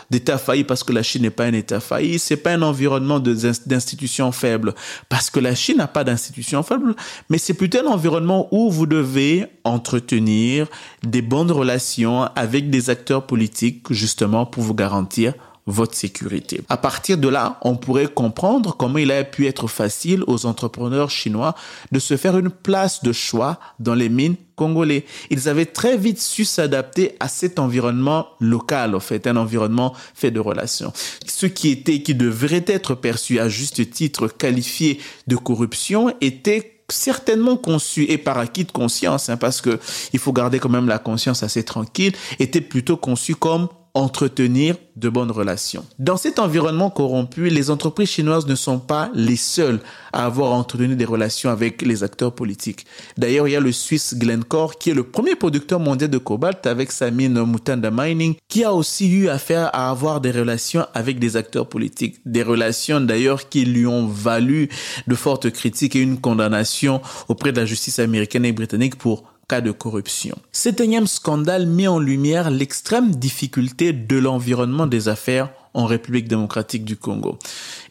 d'État 0.10 0.38
failli 0.38 0.64
parce 0.64 0.84
que 0.84 0.94
la 0.94 1.04
Chine 1.04 1.24
n'est 1.24 1.30
pas 1.30 1.46
un 1.46 1.54
État 1.54 1.80
failli, 1.80 2.20
c'est 2.20 2.38
pas 2.38 2.54
un 2.54 2.62
environnement 2.62 3.20
d'institutions 3.20 4.32
faibles 4.32 4.74
parce 5.10 5.30
que 5.30 5.40
la 5.40 5.56
Chine 5.56 5.78
n'a 5.78 5.88
pas 5.88 6.04
d'institutions 6.04 6.64
faibles, 6.64 6.96
mais 7.30 7.38
c'est 7.38 7.54
plutôt 7.54 7.80
un 7.80 7.92
environnement 7.92 8.48
où 8.52 8.72
vous 8.72 8.86
devez 8.86 9.46
entretenir 9.64 10.68
des 11.04 11.22
bonnes 11.22 11.52
relations 11.52 12.24
avec 12.36 12.70
des 12.70 12.90
acteurs 12.90 13.26
politiques 13.26 13.92
justement 13.92 14.46
pour 14.46 14.64
vous 14.64 14.74
garantir 14.74 15.34
votre 15.70 15.96
sécurité. 15.96 16.62
À 16.70 16.78
partir 16.78 17.18
de 17.18 17.28
là, 17.28 17.60
on 17.62 17.76
pourrait 17.76 18.08
comprendre 18.08 18.76
comment 18.76 18.98
il 18.98 19.12
a 19.12 19.24
pu 19.24 19.48
être 19.48 19.68
facile 19.68 20.24
aux 20.28 20.46
entrepreneurs 20.46 21.10
chinois 21.10 21.56
de 21.92 22.00
se 22.00 22.18
faire 22.18 22.38
une 22.38 22.50
place 22.50 23.04
de 23.04 23.12
choix 23.12 23.60
dans 23.80 23.94
les 23.94 24.10
mines 24.10 24.36
congolais. 24.56 25.06
Ils 25.30 25.48
avaient 25.48 25.66
très 25.66 25.98
vite 25.98 26.20
su 26.20 26.44
s'adapter 26.44 27.16
à 27.20 27.28
cet 27.28 27.60
environnement 27.60 28.28
local, 28.40 28.96
en 28.96 29.00
fait, 29.00 29.28
un 29.28 29.38
environnement 29.38 29.94
fait 30.14 30.32
de 30.32 30.40
relations. 30.40 30.92
Ce 31.26 31.46
qui 31.46 31.70
était, 31.70 32.02
qui 32.02 32.16
devrait 32.16 32.66
être 32.68 32.96
perçu 32.96 33.40
à 33.40 33.48
juste 33.48 33.90
titre, 33.90 34.28
qualifié 34.28 35.00
de 35.28 35.36
corruption, 35.36 36.14
était 36.20 36.80
certainement 36.90 37.56
conçu 37.56 38.04
et 38.10 38.18
par 38.18 38.38
acquis 38.38 38.66
de 38.66 38.72
conscience, 38.72 39.30
hein, 39.30 39.38
parce 39.38 39.62
que 39.62 39.80
il 40.12 40.20
faut 40.20 40.34
garder 40.34 40.60
quand 40.60 40.70
même 40.70 40.88
la 40.88 41.00
conscience 41.00 41.44
assez 41.44 41.64
tranquille, 41.64 42.14
était 42.40 42.62
plutôt 42.62 42.98
conçu 42.98 43.36
comme 43.36 43.70
entretenir 44.00 44.76
de 44.96 45.10
bonnes 45.10 45.32
relations. 45.32 45.86
Dans 45.98 46.18
cet 46.18 46.40
environnement 46.40 46.90
corrompu, 46.90 47.50
les 47.50 47.70
entreprises 47.70 48.10
chinoises 48.10 48.48
ne 48.48 48.56
sont 48.56 48.80
pas 48.80 49.10
les 49.14 49.36
seules 49.36 49.80
à 50.12 50.26
avoir 50.26 50.52
entretenu 50.52 50.96
des 50.96 51.06
relations 51.06 51.50
avec 51.50 51.82
les 51.82 52.04
acteurs 52.04 52.34
politiques. 52.34 52.86
D'ailleurs, 53.18 53.48
il 53.48 53.52
y 53.52 53.56
a 53.56 53.62
le 53.62 53.72
Suisse 53.72 54.16
Glencore 54.18 54.78
qui 54.78 54.90
est 54.90 54.94
le 54.94 55.04
premier 55.04 55.36
producteur 55.36 55.80
mondial 55.80 56.10
de 56.10 56.18
cobalt 56.18 56.66
avec 56.66 56.92
sa 56.92 57.12
mine 57.12 57.44
Mutanda 57.46 57.92
Mining 57.92 58.36
qui 58.48 58.64
a 58.64 58.74
aussi 58.74 59.10
eu 59.10 59.30
affaire 59.30 59.70
à 59.74 59.90
avoir 59.90 60.22
des 60.22 60.32
relations 60.32 60.86
avec 60.94 61.20
des 61.20 61.38
acteurs 61.38 61.68
politiques. 61.68 62.18
Des 62.26 62.44
relations 62.44 63.00
d'ailleurs 63.00 63.48
qui 63.50 63.66
lui 63.66 63.86
ont 63.86 64.08
valu 64.08 64.70
de 65.08 65.16
fortes 65.16 65.50
critiques 65.52 65.96
et 65.96 66.02
une 66.02 66.20
condamnation 66.20 67.02
auprès 67.28 67.52
de 67.52 67.60
la 67.60 67.66
justice 67.66 68.00
américaine 68.00 68.46
et 68.46 68.52
britannique 68.52 68.98
pour 68.98 69.24
cas 69.50 69.62
de 69.62 69.72
corruption. 69.72 70.38
Cet 70.54 70.80
énième 70.80 71.08
scandale 71.08 71.66
met 71.66 71.88
en 71.88 72.00
lumière 72.00 72.52
l'extrême 72.52 73.16
difficulté 73.16 73.92
de 73.92 74.18
l'environnement 74.18 74.88
des 74.88 75.10
affaires 75.10 75.50
en 75.74 75.86
République 75.86 76.28
démocratique 76.28 76.84
du 76.84 76.98
Congo. 76.98 77.38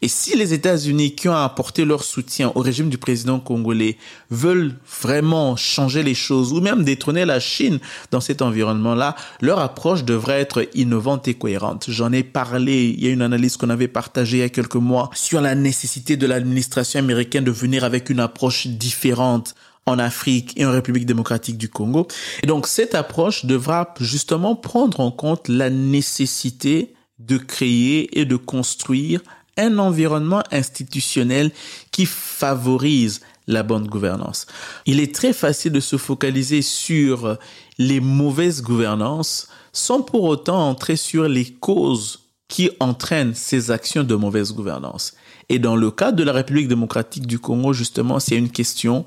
Et 0.02 0.08
si 0.08 0.36
les 0.36 0.52
États-Unis 0.52 1.14
qui 1.14 1.28
ont 1.28 1.34
apporté 1.34 1.84
leur 1.84 2.02
soutien 2.02 2.50
au 2.54 2.60
régime 2.60 2.88
du 2.88 2.98
président 2.98 3.38
congolais 3.38 3.96
veulent 4.30 4.74
vraiment 5.00 5.56
changer 5.56 6.02
les 6.02 6.14
choses 6.14 6.52
ou 6.52 6.60
même 6.60 6.84
détrôner 6.84 7.24
la 7.24 7.40
Chine 7.40 7.78
dans 8.10 8.20
cet 8.20 8.42
environnement-là, 8.42 9.14
leur 9.40 9.58
approche 9.60 10.04
devrait 10.04 10.40
être 10.40 10.68
innovante 10.74 11.28
et 11.28 11.34
cohérente. 11.34 11.86
J'en 11.88 12.12
ai 12.12 12.24
parlé, 12.24 12.94
il 12.96 13.04
y 13.04 13.08
a 13.08 13.10
une 13.10 13.22
analyse 13.22 13.56
qu'on 13.56 13.70
avait 13.70 13.88
partagée 13.88 14.38
il 14.38 14.40
y 14.40 14.44
a 14.44 14.48
quelques 14.48 14.74
mois 14.74 15.10
sur 15.14 15.40
la 15.40 15.54
nécessité 15.54 16.16
de 16.16 16.26
l'administration 16.26 16.98
américaine 16.98 17.44
de 17.44 17.50
venir 17.50 17.84
avec 17.84 18.10
une 18.10 18.20
approche 18.20 18.66
différente 18.66 19.54
en 19.88 19.98
Afrique 19.98 20.52
et 20.56 20.66
en 20.66 20.70
République 20.70 21.06
démocratique 21.06 21.58
du 21.58 21.68
Congo. 21.68 22.06
Et 22.42 22.46
donc 22.46 22.66
cette 22.66 22.94
approche 22.94 23.46
devra 23.46 23.94
justement 24.00 24.54
prendre 24.54 25.00
en 25.00 25.10
compte 25.10 25.48
la 25.48 25.70
nécessité 25.70 26.94
de 27.18 27.36
créer 27.36 28.18
et 28.18 28.24
de 28.24 28.36
construire 28.36 29.20
un 29.56 29.78
environnement 29.78 30.42
institutionnel 30.52 31.50
qui 31.90 32.06
favorise 32.06 33.20
la 33.48 33.62
bonne 33.62 33.88
gouvernance. 33.88 34.46
Il 34.86 35.00
est 35.00 35.14
très 35.14 35.32
facile 35.32 35.72
de 35.72 35.80
se 35.80 35.96
focaliser 35.96 36.62
sur 36.62 37.38
les 37.78 37.98
mauvaises 37.98 38.62
gouvernances 38.62 39.48
sans 39.72 40.02
pour 40.02 40.24
autant 40.24 40.68
entrer 40.68 40.96
sur 40.96 41.28
les 41.28 41.46
causes 41.46 42.20
qui 42.48 42.70
entraînent 42.78 43.34
ces 43.34 43.70
actions 43.70 44.04
de 44.04 44.14
mauvaise 44.14 44.52
gouvernance. 44.52 45.14
Et 45.48 45.58
dans 45.58 45.76
le 45.76 45.90
cas 45.90 46.12
de 46.12 46.22
la 46.22 46.32
République 46.32 46.68
démocratique 46.68 47.26
du 47.26 47.38
Congo, 47.38 47.72
justement, 47.72 48.20
c'est 48.20 48.36
une 48.36 48.50
question 48.50 49.06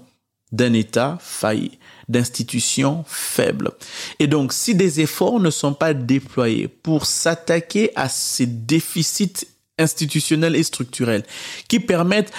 d'un 0.51 0.74
État 0.74 1.17
failli, 1.22 1.79
d'institutions 2.10 3.03
faibles. 3.08 3.72
Et 4.20 4.27
donc, 4.27 4.53
si 4.53 4.75
des 4.75 5.00
efforts 5.00 5.39
ne 5.39 5.50
sont 5.50 5.74
pas 5.74 5.93
déployés 5.93 6.67
pour 6.67 7.05
s'attaquer 7.05 7.91
à 7.96 8.10
ces 8.10 8.46
déficits 8.46 9.48
institutionnels 9.81 10.55
et 10.55 10.63
structurels 10.63 11.24
qui 11.67 11.79
permettent 11.79 12.31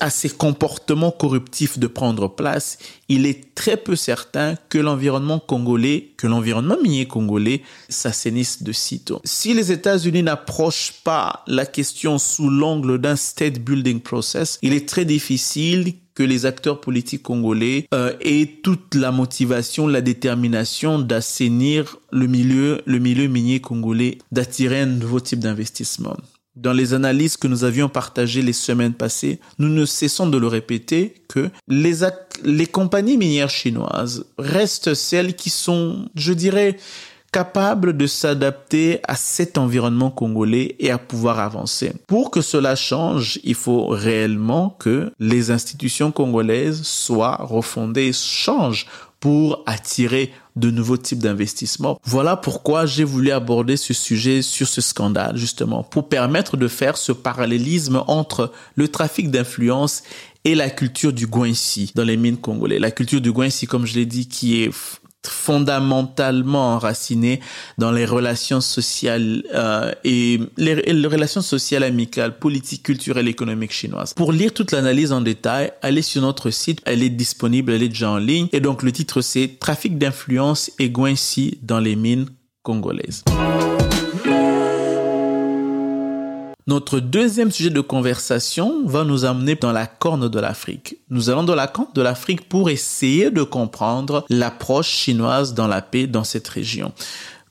à 0.00 0.10
ces 0.10 0.28
comportements 0.28 1.10
corruptifs 1.10 1.78
de 1.78 1.86
prendre 1.86 2.28
place, 2.28 2.78
il 3.08 3.26
est 3.26 3.54
très 3.54 3.76
peu 3.76 3.96
certain 3.96 4.56
que 4.68 4.78
l'environnement 4.78 5.38
congolais, 5.38 6.12
que 6.16 6.26
l'environnement 6.26 6.76
minier 6.82 7.06
congolais 7.06 7.62
s'assainisse 7.88 8.62
de 8.62 8.72
sitôt. 8.72 9.20
Si 9.24 9.54
les 9.54 9.72
États-Unis 9.72 10.22
n'approchent 10.22 10.94
pas 11.04 11.42
la 11.46 11.64
question 11.66 12.18
sous 12.18 12.50
l'angle 12.50 12.98
d'un 12.98 13.16
state 13.16 13.58
building 13.58 14.00
process, 14.00 14.58
il 14.62 14.72
est 14.72 14.88
très 14.88 15.04
difficile 15.04 15.94
que 16.14 16.22
les 16.22 16.46
acteurs 16.46 16.80
politiques 16.80 17.22
congolais 17.22 17.86
euh, 17.92 18.12
aient 18.20 18.60
toute 18.62 18.94
la 18.94 19.10
motivation, 19.10 19.86
la 19.86 20.00
détermination 20.00 20.98
d'assainir 20.98 21.96
le 22.12 22.26
milieu, 22.26 22.80
le 22.86 22.98
milieu 22.98 23.26
minier 23.26 23.60
congolais, 23.60 24.18
d'attirer 24.32 24.80
un 24.80 24.86
nouveau 24.86 25.20
type 25.20 25.40
d'investissement. 25.40 26.16
Dans 26.56 26.72
les 26.72 26.94
analyses 26.94 27.36
que 27.36 27.48
nous 27.48 27.64
avions 27.64 27.88
partagées 27.88 28.42
les 28.42 28.52
semaines 28.52 28.94
passées, 28.94 29.40
nous 29.58 29.68
ne 29.68 29.84
cessons 29.84 30.28
de 30.28 30.38
le 30.38 30.46
répéter 30.46 31.14
que 31.26 31.50
les, 31.66 31.94
les 32.44 32.66
compagnies 32.66 33.16
minières 33.16 33.50
chinoises 33.50 34.26
restent 34.38 34.94
celles 34.94 35.34
qui 35.34 35.50
sont, 35.50 36.08
je 36.14 36.32
dirais, 36.32 36.76
capable 37.34 37.96
de 37.96 38.06
s'adapter 38.06 39.00
à 39.08 39.16
cet 39.16 39.58
environnement 39.58 40.12
congolais 40.12 40.76
et 40.78 40.92
à 40.92 40.98
pouvoir 40.98 41.40
avancer. 41.40 41.92
Pour 42.06 42.30
que 42.30 42.40
cela 42.40 42.76
change, 42.76 43.40
il 43.42 43.56
faut 43.56 43.88
réellement 43.88 44.70
que 44.78 45.10
les 45.18 45.50
institutions 45.50 46.12
congolaises 46.12 46.84
soient 46.84 47.38
refondées, 47.40 48.12
changent 48.12 48.86
pour 49.18 49.64
attirer 49.66 50.32
de 50.54 50.70
nouveaux 50.70 50.96
types 50.96 51.18
d'investissements. 51.18 51.98
Voilà 52.04 52.36
pourquoi 52.36 52.86
j'ai 52.86 53.02
voulu 53.02 53.32
aborder 53.32 53.76
ce 53.76 53.94
sujet 53.94 54.40
sur 54.40 54.68
ce 54.68 54.80
scandale, 54.80 55.36
justement, 55.36 55.82
pour 55.82 56.08
permettre 56.08 56.56
de 56.56 56.68
faire 56.68 56.96
ce 56.96 57.10
parallélisme 57.10 58.04
entre 58.06 58.52
le 58.76 58.86
trafic 58.86 59.32
d'influence 59.32 60.04
et 60.44 60.54
la 60.54 60.70
culture 60.70 61.12
du 61.12 61.26
Guinci 61.26 61.90
dans 61.96 62.04
les 62.04 62.16
mines 62.16 62.36
congolais. 62.36 62.78
La 62.78 62.92
culture 62.92 63.20
du 63.20 63.32
Guinci, 63.32 63.66
comme 63.66 63.86
je 63.86 63.94
l'ai 63.94 64.06
dit, 64.06 64.28
qui 64.28 64.62
est 64.62 64.70
fondamentalement 65.28 66.74
enraciné 66.74 67.40
dans 67.78 67.92
les 67.92 68.04
relations 68.04 68.60
sociales 68.60 69.42
euh, 69.54 69.92
et 70.04 70.40
les, 70.56 71.06
relations 71.06 71.42
sociales 71.42 71.82
amicales, 71.82 72.38
politiques, 72.38 72.82
culturelles, 72.82 73.28
économiques 73.28 73.72
chinoises. 73.72 74.14
Pour 74.14 74.32
lire 74.32 74.52
toute 74.52 74.72
l'analyse 74.72 75.12
en 75.12 75.20
détail, 75.20 75.72
allez 75.82 76.02
sur 76.02 76.22
notre 76.22 76.50
site, 76.50 76.80
elle 76.84 77.02
est 77.02 77.10
disponible, 77.10 77.72
elle 77.72 77.82
est 77.82 77.88
déjà 77.88 78.10
en 78.10 78.18
ligne. 78.18 78.48
Et 78.52 78.60
donc 78.60 78.82
le 78.82 78.92
titre 78.92 79.20
c'est 79.20 79.58
Trafic 79.58 79.98
d'influence 79.98 80.70
et 80.78 80.90
Guincy 80.90 81.58
dans 81.62 81.80
les 81.80 81.96
mines 81.96 82.26
congolaises. 82.62 83.24
Notre 86.66 86.98
deuxième 86.98 87.50
sujet 87.50 87.68
de 87.68 87.82
conversation 87.82 88.86
va 88.86 89.04
nous 89.04 89.26
amener 89.26 89.54
dans 89.54 89.70
la 89.70 89.86
corne 89.86 90.30
de 90.30 90.40
l'Afrique. 90.40 90.96
Nous 91.10 91.28
allons 91.28 91.42
dans 91.42 91.54
la 91.54 91.66
corne 91.66 91.92
de 91.94 92.00
l'Afrique 92.00 92.48
pour 92.48 92.70
essayer 92.70 93.30
de 93.30 93.42
comprendre 93.42 94.24
l'approche 94.30 94.88
chinoise 94.88 95.52
dans 95.52 95.66
la 95.66 95.82
paix 95.82 96.06
dans 96.06 96.24
cette 96.24 96.48
région. 96.48 96.92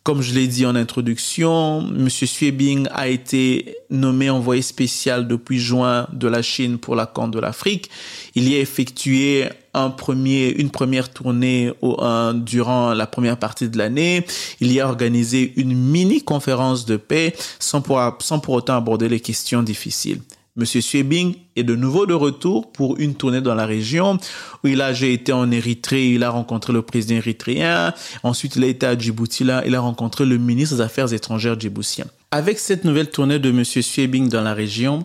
Comme 0.03 0.21
je 0.21 0.33
l'ai 0.33 0.47
dit 0.47 0.65
en 0.65 0.75
introduction, 0.75 1.79
M. 1.79 2.09
Bing 2.51 2.89
a 2.91 3.07
été 3.07 3.77
nommé 3.89 4.29
envoyé 4.29 4.61
spécial 4.61 5.29
depuis 5.29 5.59
juin 5.59 6.07
de 6.11 6.27
la 6.27 6.41
Chine 6.41 6.77
pour 6.77 6.97
la 6.97 7.05
Corne 7.05 7.31
de 7.31 7.39
l'Afrique. 7.39 7.89
Il 8.35 8.49
y 8.49 8.55
a 8.55 8.59
effectué 8.59 9.47
un 9.73 9.89
premier, 9.89 10.49
une 10.49 10.71
première 10.71 11.07
tournée 11.07 11.71
au, 11.81 11.95
durant 12.33 12.93
la 12.93 13.07
première 13.07 13.37
partie 13.37 13.69
de 13.69 13.77
l'année. 13.77 14.25
Il 14.59 14.73
y 14.73 14.81
a 14.81 14.89
organisé 14.89 15.53
une 15.55 15.73
mini 15.73 16.21
conférence 16.21 16.85
de 16.85 16.97
paix 16.97 17.33
sans 17.59 17.79
pour 17.81 18.49
autant 18.49 18.75
aborder 18.75 19.07
les 19.07 19.21
questions 19.21 19.63
difficiles. 19.63 20.19
Monsieur 20.55 20.81
Suebing 20.81 21.33
est 21.55 21.63
de 21.63 21.75
nouveau 21.75 22.05
de 22.05 22.13
retour 22.13 22.71
pour 22.71 22.99
une 22.99 23.15
tournée 23.15 23.41
dans 23.41 23.55
la 23.55 23.65
région 23.65 24.19
où 24.63 24.67
il 24.67 24.81
a 24.81 24.91
été 24.91 25.33
en 25.33 25.49
Érythrée, 25.49 26.09
il 26.09 26.23
a 26.23 26.29
rencontré 26.29 26.71
le 26.71 26.83
président 26.83 27.15
érythréen, 27.15 27.91
ensuite 28.21 28.55
il 28.57 28.63
a 28.63 28.67
été 28.67 28.85
à 28.85 28.95
Djibouti 28.95 29.45
là, 29.45 29.63
il 29.65 29.73
a 29.73 29.79
rencontré 29.79 30.27
le 30.27 30.37
ministre 30.37 30.75
des 30.75 30.81
Affaires 30.81 31.11
étrangères 31.11 31.59
djiboutien. 31.59 32.05
Avec 32.29 32.59
cette 32.59 32.83
nouvelle 32.83 33.09
tournée 33.09 33.39
de 33.39 33.49
Monsieur 33.49 33.81
Suebing 33.81 34.29
dans 34.29 34.43
la 34.43 34.53
région, 34.53 35.03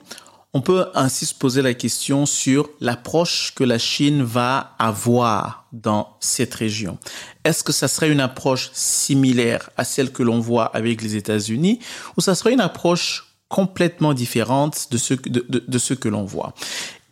on 0.53 0.61
peut 0.61 0.87
ainsi 0.95 1.25
se 1.25 1.35
poser 1.35 1.63
la 1.63 1.73
question 1.73 2.27
sur 2.27 2.69
l'approche 2.81 3.55
que 3.55 3.65
la 3.65 3.79
Chine 3.79 4.23
va 4.23 4.75
avoir 4.79 5.67
dans 5.73 6.17
cette 6.21 6.55
région. 6.55 6.99
Est-ce 7.45 7.65
que 7.65 7.73
ça 7.73 7.89
serait 7.89 8.11
une 8.11 8.21
approche 8.21 8.69
similaire 8.75 9.71
à 9.79 9.85
celle 9.85 10.13
que 10.13 10.23
l'on 10.23 10.41
voit 10.41 10.67
avec 10.77 11.01
les 11.01 11.17
États-Unis 11.17 11.81
ou 12.19 12.21
ça 12.21 12.35
serait 12.35 12.53
une 12.53 12.61
approche 12.61 13.28
complètement 13.49 14.15
différente 14.15 14.89
de 14.91 14.99
ce, 14.99 15.15
de, 15.15 15.45
de, 15.67 15.79
ce 15.79 15.95
que 15.95 16.09
l'on 16.09 16.25
voit. 16.25 16.53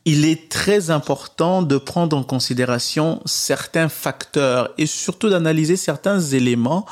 Il 0.05 0.25
est 0.25 0.49
très 0.49 0.91
important 0.91 1.63
de 1.63 1.79
prendre 1.79 2.17
en 2.17 2.23
considération 2.23 3.21
certains 3.25 3.89
facteurs 3.89 4.71
et 4.79 4.87
surtout 4.87 5.29
d'analyser 5.29 5.77
certains 5.77 6.21
éléments 6.21 6.87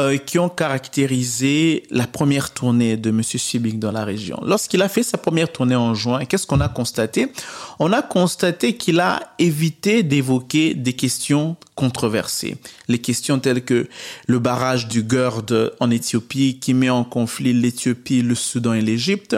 euh, 0.00 0.16
qui 0.16 0.38
ont 0.38 0.48
caractérisé 0.48 1.82
la 1.90 2.06
première 2.06 2.52
tournée 2.52 2.96
de 2.96 3.10
M. 3.10 3.22
Sibik 3.22 3.78
dans 3.78 3.92
la 3.92 4.04
région. 4.04 4.40
Lorsqu'il 4.44 4.80
a 4.80 4.88
fait 4.88 5.02
sa 5.02 5.18
première 5.18 5.52
tournée 5.52 5.76
en 5.76 5.94
juin, 5.94 6.24
qu'est-ce 6.24 6.46
qu'on 6.46 6.60
a 6.60 6.68
constaté? 6.68 7.30
On 7.78 7.92
a 7.92 8.00
constaté 8.00 8.76
qu'il 8.76 8.98
a 8.98 9.20
évité 9.38 10.02
d'évoquer 10.02 10.74
des 10.74 10.94
questions 10.94 11.56
controversées. 11.74 12.56
Les 12.88 12.98
questions 12.98 13.38
telles 13.38 13.62
que 13.62 13.88
le 14.26 14.38
barrage 14.38 14.88
du 14.88 15.04
GERD 15.06 15.74
en 15.80 15.90
Éthiopie 15.90 16.58
qui 16.58 16.72
met 16.72 16.90
en 16.90 17.04
conflit 17.04 17.52
l'Éthiopie, 17.52 18.22
le 18.22 18.34
Soudan 18.34 18.72
et 18.72 18.82
l'Égypte. 18.82 19.36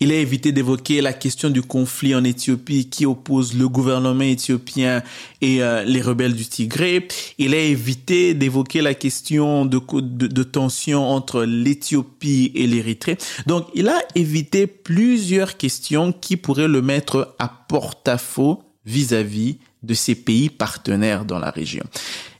Il 0.00 0.12
a 0.12 0.14
évité 0.14 0.52
d'évoquer 0.52 1.00
la 1.00 1.12
question 1.12 1.50
du 1.50 1.60
conflit 1.60 2.14
en 2.14 2.22
Éthiopie 2.22 2.88
qui 2.88 3.04
oppose 3.04 3.54
le 3.54 3.68
gouvernement 3.68 4.22
éthiopien 4.22 5.02
et 5.40 5.60
euh, 5.60 5.82
les 5.82 6.00
rebelles 6.00 6.34
du 6.34 6.46
Tigré. 6.46 7.08
Il 7.38 7.52
a 7.52 7.58
évité 7.58 8.34
d'évoquer 8.34 8.80
la 8.80 8.94
question 8.94 9.64
de, 9.64 9.80
de, 10.00 10.26
de 10.28 10.42
tension 10.44 11.04
entre 11.04 11.42
l'Éthiopie 11.42 12.52
et 12.54 12.68
l'Érythrée. 12.68 13.18
Donc, 13.46 13.66
il 13.74 13.88
a 13.88 14.00
évité 14.14 14.68
plusieurs 14.68 15.56
questions 15.56 16.12
qui 16.12 16.36
pourraient 16.36 16.68
le 16.68 16.80
mettre 16.80 17.34
à 17.40 17.48
porte-à-faux 17.48 18.62
vis-à-vis 18.86 19.58
de 19.82 19.94
ces 19.94 20.14
pays 20.14 20.48
partenaires 20.48 21.24
dans 21.24 21.40
la 21.40 21.50
région. 21.50 21.84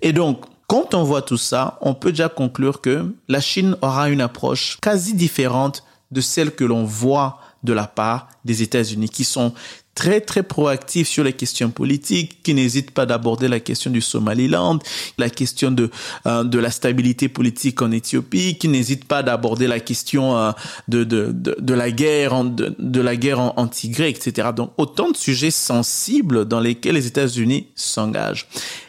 Et 0.00 0.12
donc, 0.12 0.44
quand 0.68 0.94
on 0.94 1.02
voit 1.02 1.22
tout 1.22 1.36
ça, 1.36 1.78
on 1.80 1.94
peut 1.94 2.10
déjà 2.10 2.28
conclure 2.28 2.80
que 2.80 3.12
la 3.26 3.40
Chine 3.40 3.76
aura 3.82 4.10
une 4.10 4.20
approche 4.20 4.78
quasi 4.80 5.14
différente 5.14 5.82
de 6.10 6.20
celle 6.20 6.54
que 6.54 6.64
l'on 6.64 6.84
voit 6.84 7.40
de 7.68 7.74
la 7.74 7.86
part 7.86 8.28
des 8.46 8.62
États-Unis 8.62 9.10
qui 9.10 9.24
sont 9.24 9.52
très 9.94 10.20
très 10.20 10.42
proactifs 10.42 11.08
sur 11.08 11.24
les 11.24 11.34
questions 11.34 11.70
politiques, 11.70 12.42
qui 12.42 12.54
n'hésitent 12.54 12.92
pas 12.92 13.04
d'aborder 13.04 13.48
la 13.48 13.60
question 13.60 13.90
du 13.90 14.00
Somaliland, 14.00 14.78
la 15.18 15.28
question 15.28 15.70
de 15.70 15.90
euh, 16.26 16.44
de 16.44 16.58
la 16.58 16.70
stabilité 16.70 17.28
politique 17.28 17.82
en 17.82 17.90
Éthiopie, 17.90 18.56
qui 18.58 18.68
n'hésitent 18.68 19.04
pas 19.04 19.22
d'aborder 19.22 19.66
la 19.66 19.80
question 19.80 20.38
euh, 20.38 20.52
de, 20.86 21.04
de, 21.04 21.32
de, 21.32 21.74
la 21.74 21.90
guerre 21.90 22.32
en, 22.32 22.44
de, 22.44 23.00
la 23.00 23.16
guerre 23.16 23.52
Tigré, 23.70 24.08
etc. 24.08 24.48
Donc 24.56 24.72
autant 24.78 25.10
de 25.10 25.16
sujets 25.16 25.50
sensibles 25.50 26.46
dans 26.46 26.60
lesquels 26.60 26.94
les 26.94 27.06
États-Unis 27.06 27.66
s'engagent. 27.74 28.46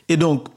Et 0.07 0.15
donc 0.15 0.47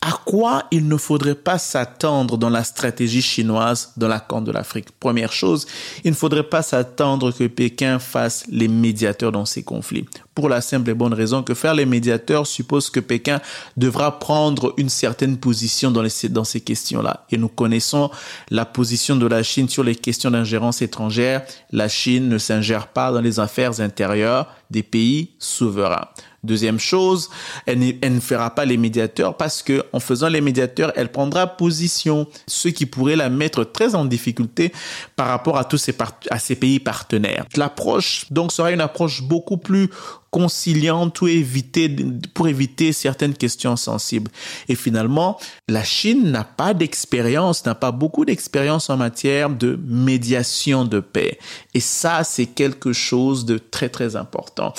à 0.00 0.12
quoi 0.24 0.64
il 0.70 0.86
ne 0.86 0.96
faudrait 0.96 1.34
pas 1.34 1.58
s'attendre 1.58 2.38
dans 2.38 2.50
la 2.50 2.62
stratégie 2.62 3.20
chinoise 3.20 3.92
dans 3.96 4.06
la 4.06 4.20
Corne 4.20 4.44
de 4.44 4.52
l'Afrique? 4.52 4.92
Première 5.00 5.32
chose, 5.32 5.66
il 6.04 6.10
ne 6.10 6.16
faudrait 6.16 6.44
pas 6.44 6.62
s'attendre 6.62 7.32
que 7.32 7.48
Pékin 7.48 7.98
fasse 7.98 8.44
les 8.48 8.68
médiateurs 8.68 9.32
dans 9.32 9.44
ces 9.44 9.64
conflits. 9.64 10.06
Pour 10.36 10.48
la 10.48 10.60
simple 10.60 10.90
et 10.90 10.94
bonne 10.94 11.14
raison 11.14 11.42
que 11.42 11.52
faire 11.52 11.74
les 11.74 11.84
médiateurs 11.84 12.46
suppose 12.46 12.90
que 12.90 13.00
Pékin 13.00 13.40
devra 13.76 14.20
prendre 14.20 14.72
une 14.76 14.88
certaine 14.88 15.36
position 15.36 15.90
dans, 15.90 16.04
dans 16.30 16.44
ces 16.44 16.60
questions-là. 16.60 17.26
Et 17.32 17.36
nous 17.36 17.48
connaissons 17.48 18.10
la 18.50 18.64
position 18.64 19.16
de 19.16 19.26
la 19.26 19.42
Chine 19.42 19.68
sur 19.68 19.82
les 19.82 19.96
questions 19.96 20.30
d'ingérence 20.30 20.80
étrangère. 20.80 21.44
La 21.72 21.88
Chine 21.88 22.28
ne 22.28 22.38
s'ingère 22.38 22.86
pas 22.86 23.10
dans 23.10 23.20
les 23.20 23.40
affaires 23.40 23.80
intérieures 23.80 24.46
des 24.70 24.84
pays 24.84 25.30
souverains. 25.40 26.06
Deuxième 26.48 26.80
chose, 26.80 27.28
elle, 27.66 27.78
ne 27.78 28.20
fera 28.20 28.54
pas 28.54 28.64
les 28.64 28.78
médiateurs 28.78 29.36
parce 29.36 29.62
que 29.62 29.84
en 29.92 30.00
faisant 30.00 30.28
les 30.28 30.40
médiateurs, 30.40 30.92
elle 30.96 31.12
prendra 31.12 31.46
position, 31.46 32.26
ce 32.46 32.68
qui 32.68 32.86
pourrait 32.86 33.16
la 33.16 33.28
mettre 33.28 33.64
très 33.64 33.94
en 33.94 34.06
difficulté 34.06 34.72
par 35.14 35.28
rapport 35.28 35.58
à 35.58 35.64
tous 35.64 35.76
ces 35.76 36.54
pays 36.56 36.80
partenaires. 36.80 37.44
L'approche 37.54 38.24
donc 38.30 38.50
sera 38.50 38.72
une 38.72 38.80
approche 38.80 39.22
beaucoup 39.22 39.58
plus 39.58 39.90
conciliante 40.30 41.20
ou 41.20 41.28
éviter, 41.28 41.94
pour 42.34 42.48
éviter 42.48 42.92
certaines 42.92 43.34
questions 43.34 43.76
sensibles. 43.76 44.30
Et 44.68 44.74
finalement, 44.74 45.38
la 45.68 45.84
Chine 45.84 46.30
n'a 46.30 46.44
pas 46.44 46.74
d'expérience, 46.74 47.64
n'a 47.64 47.74
pas 47.74 47.92
beaucoup 47.92 48.24
d'expérience 48.24 48.90
en 48.90 48.96
matière 48.96 49.50
de 49.50 49.78
médiation 49.86 50.84
de 50.84 51.00
paix. 51.00 51.38
Et 51.74 51.80
ça, 51.80 52.24
c'est 52.24 52.46
quelque 52.46 52.92
chose 52.92 53.44
de 53.44 53.58
très, 53.58 53.88
très 53.88 54.16
important. 54.16 54.74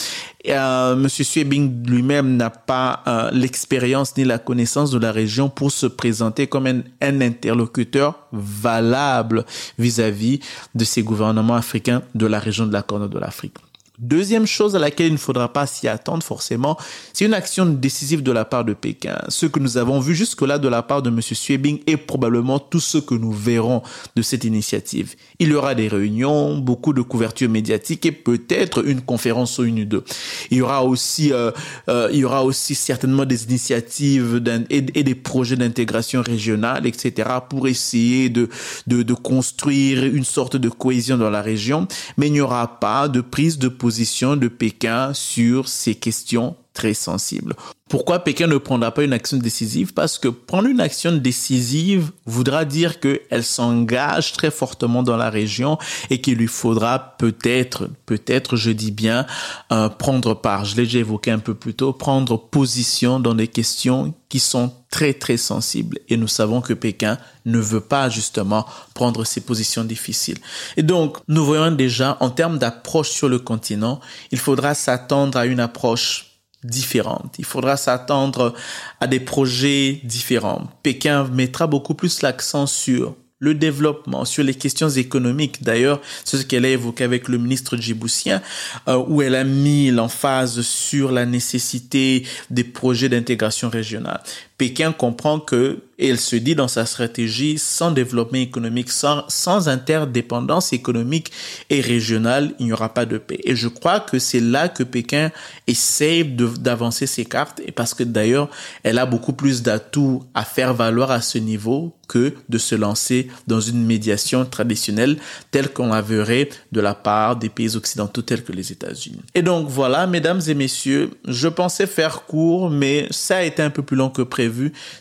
Euh, 0.48 0.96
Monsieur 0.96 1.26
Suebing 1.26 1.86
lui-même 1.86 2.38
n'a 2.38 2.50
pas 2.50 3.04
euh, 3.08 3.30
l'expérience 3.32 4.16
ni 4.16 4.24
la 4.24 4.40
connaissance 4.40 4.92
de 4.92 4.98
la 4.98 5.12
région 5.12 5.50
pour 5.50 5.72
se 5.72 5.86
présenter 5.86 6.48
comme 6.48 6.68
un, 6.68 6.82
un 7.02 7.22
interlocuteur 7.22 8.28
valable 8.32 9.46
vis-à-vis 9.78 10.38
-vis 10.38 10.44
de 10.76 10.86
ces 10.86 11.04
gouvernements 11.04 11.56
africains 11.56 12.02
de 12.16 12.26
la 12.26 12.40
région 12.40 12.66
de 12.66 12.74
la 12.74 12.84
Corne 12.84 13.10
de 13.10 13.20
l'Afrique. 13.20 13.58
Deuxième 14.00 14.48
chose 14.48 14.78
à 14.78 14.80
laquelle 14.80 15.08
il 15.08 15.14
ne 15.14 15.18
faudra 15.18 15.52
pas 15.52 15.68
s'y 15.68 15.90
attendre 15.90 16.24
forcément, 16.24 16.78
c'est 17.12 17.26
une 17.26 17.34
action 17.34 17.66
décisive 17.66 18.24
de 18.24 18.32
la 18.32 18.46
part 18.46 18.64
de 18.64 18.74
Pékin. 18.74 19.18
Ce 19.28 19.46
que 19.46 19.60
nous 19.60 19.78
avons 19.78 20.00
vu 20.00 20.16
jusque-là 20.16 20.58
de 20.58 20.70
la 20.70 20.82
part 20.82 21.02
de 21.02 21.10
M. 21.10 21.20
Suebing 21.22 21.80
est 21.86 21.98
probablement 21.98 22.60
tout 22.60 22.80
ce 22.80 22.98
que 22.98 23.14
nous 23.14 23.34
verrons 23.34 23.82
de 24.16 24.22
cette 24.22 24.46
initiative. 24.46 25.16
Il 25.40 25.50
y 25.50 25.54
aura 25.54 25.76
des 25.76 25.90
réunions, 25.90 26.58
beaucoup 26.60 26.94
de 26.94 27.02
couverture 27.02 27.50
médiatique 27.50 28.06
et 28.06 28.14
peut-être 28.14 28.88
une 28.88 29.02
conférence 29.02 29.60
ou 29.60 29.66
une 29.66 29.82
ou 29.82 29.86
deux. 29.86 30.06
Il 30.50 30.60
y 30.60 30.62
aura 30.62 30.86
aussi, 30.86 31.34
euh, 31.34 31.52
euh, 31.90 32.08
il 32.14 32.20
y 32.20 32.24
aura 32.24 32.46
aussi 32.46 32.76
certainement 32.76 33.26
des 33.26 33.44
initiatives 33.44 34.42
et, 34.70 34.78
et, 34.96 35.04
des 35.04 35.16
projets 35.16 35.58
d'intégration 35.58 36.22
régionale, 36.22 36.88
etc., 36.88 37.28
pour 37.50 37.68
essayer 37.68 38.30
de, 38.30 38.48
de, 38.88 39.04
de 39.04 39.14
construire 39.14 40.06
une 40.06 40.24
sorte 40.24 40.56
de 40.56 40.70
cohésion 40.70 41.18
dans 41.18 41.30
la 41.30 41.42
région. 41.42 41.86
Mais 42.16 42.28
il 42.28 42.32
n'y 42.32 42.42
aura 42.42 42.80
pas 42.80 43.10
de 43.10 43.20
prise 43.20 43.60
de 43.60 43.68
position 43.68 43.89
position 43.90 44.36
de 44.36 44.48
Pékin 44.48 45.16
sur 45.16 45.68
ces 45.68 45.96
questions 45.96 46.56
très 46.80 46.94
sensibles. 46.94 47.56
Pourquoi 47.90 48.20
Pékin 48.20 48.48
ne 48.48 48.58
prendra 48.58 48.94
pas 48.94 49.04
une 49.04 49.12
action 49.12 49.38
décisive? 49.38 49.94
Parce 49.94 50.18
que 50.18 50.30
prendre 50.30 50.70
une 50.70 50.80
action 50.80 51.12
décisive 51.12 52.12
voudra 52.26 52.64
dire 52.64 53.02
qu'elle 53.02 53.44
s'engage 53.44 54.32
très 54.32 54.52
fortement 54.52 55.04
dans 55.04 55.18
la 55.18 55.30
région 55.30 55.78
et 56.10 56.22
qu'il 56.22 56.38
lui 56.38 56.48
faudra 56.48 57.18
peut-être, 57.18 57.90
peut-être, 58.06 58.56
je 58.56 58.72
dis 58.72 58.92
bien, 58.92 59.26
euh, 59.74 59.90
prendre 59.90 60.36
part. 60.36 60.64
Je 60.64 60.78
l'ai 60.78 60.84
déjà 60.84 61.00
évoqué 61.00 61.32
un 61.32 61.40
peu 61.40 61.54
plus 61.54 61.74
tôt, 61.74 61.92
prendre 61.92 62.38
position 62.38 63.20
dans 63.20 63.36
des 63.36 63.48
questions 63.48 64.14
qui 64.30 64.40
sont 64.40 64.72
très 64.92 65.14
très 65.14 65.38
sensibles. 65.38 65.98
Et 66.08 66.16
nous 66.16 66.28
savons 66.28 66.62
que 66.62 66.74
Pékin 66.74 67.18
ne 67.46 67.60
veut 67.60 67.82
pas 67.82 68.08
justement 68.08 68.66
prendre 68.94 69.26
ces 69.26 69.42
positions 69.42 69.84
difficiles. 69.84 70.38
Et 70.78 70.84
donc, 70.84 71.18
nous 71.28 71.44
voyons 71.44 71.72
déjà 71.72 72.18
en 72.20 72.30
termes 72.30 72.60
d'approche 72.60 73.10
sur 73.10 73.28
le 73.28 73.40
continent, 73.40 74.00
il 74.32 74.38
faudra 74.38 74.76
s'attendre 74.76 75.38
à 75.38 75.48
une 75.48 75.60
approche 75.60 76.29
différentes. 76.64 77.36
Il 77.40 77.46
faudra 77.46 77.78
s'attendre 77.78 78.54
à 79.00 79.08
des 79.08 79.20
projets 79.20 80.02
différents. 80.04 80.68
Pékin 80.84 81.28
mettra 81.30 81.68
beaucoup 81.68 81.94
plus 81.94 82.22
l'accent 82.22 82.68
sur 82.68 83.16
le 83.40 83.54
développement, 83.54 84.26
sur 84.26 84.44
les 84.44 84.54
questions 84.54 84.90
économiques. 84.90 85.64
D'ailleurs, 85.64 86.02
c'est 86.26 86.38
ce 86.38 86.46
qu'elle 86.46 86.66
a 86.66 86.70
évoqué 86.70 87.06
avec 87.06 87.30
le 87.30 87.38
ministre 87.38 87.78
djiboutien, 87.78 88.42
euh, 88.88 89.02
où 89.08 89.22
elle 89.22 89.36
a 89.36 89.46
mis 89.46 89.92
l'emphase 89.92 90.62
sur 90.62 91.12
la 91.12 91.26
nécessité 91.26 92.28
des 92.50 92.66
projets 92.66 93.08
d'intégration 93.08 93.70
régionale. 93.70 94.22
Pékin 94.60 94.92
comprend 94.92 95.40
que, 95.40 95.80
et 95.98 96.10
elle 96.10 96.20
se 96.20 96.36
dit 96.36 96.54
dans 96.54 96.68
sa 96.68 96.86
stratégie, 96.86 97.58
sans 97.58 97.92
développement 97.92 98.40
économique, 98.40 98.92
sans, 98.92 99.24
sans 99.30 99.70
interdépendance 99.70 100.74
économique 100.74 101.32
et 101.70 101.80
régionale, 101.80 102.54
il 102.60 102.68
n'y 102.68 102.74
aura 102.74 102.94
pas 102.94 103.06
de 103.06 103.18
paix. 103.18 103.40
Et 103.46 103.56
je 103.56 103.70
crois 103.70 104.02
que 104.02 104.20
c'est 104.20 104.42
là 104.42 104.68
que 104.68 104.84
Pékin 104.84 105.32
essaie 105.66 106.26
d'avancer 106.26 107.08
ses 107.08 107.24
cartes, 107.24 107.62
et 107.66 107.72
parce 107.72 107.94
que 107.94 108.04
d'ailleurs, 108.04 108.50
elle 108.84 109.00
a 109.00 109.06
beaucoup 109.06 109.34
plus 109.34 109.62
d'atouts 109.64 110.24
à 110.34 110.44
faire 110.44 110.74
valoir 110.74 111.10
à 111.10 111.22
ce 111.22 111.38
niveau 111.38 111.96
que 112.10 112.34
de 112.50 112.58
se 112.58 112.76
lancer 112.76 113.30
dans 113.48 113.62
une 113.62 113.86
médiation 113.86 114.44
traditionnelle 114.44 115.18
telle 115.52 115.70
qu'on 115.70 115.90
la 115.90 116.02
verrait 116.02 116.50
de 116.72 116.82
la 116.82 116.96
part 116.96 117.36
des 117.36 117.50
pays 117.50 117.76
occidentaux 117.76 118.24
tels 118.24 118.44
que 118.44 118.52
les 118.52 118.72
États-Unis. 118.72 119.22
Et 119.36 119.44
donc 119.44 119.68
voilà, 119.70 120.08
mesdames 120.08 120.42
et 120.48 120.56
messieurs, 120.56 121.12
je 121.28 121.48
pensais 121.48 121.86
faire 121.86 122.24
court, 122.24 122.72
mais 122.72 123.08
ça 123.12 123.38
a 123.38 123.44
été 123.44 123.62
un 123.62 123.70
peu 123.70 123.84
plus 123.84 123.96
long 123.96 124.10
que 124.10 124.24
prévu 124.24 124.49